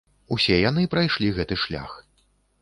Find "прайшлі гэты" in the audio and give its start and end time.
0.93-1.59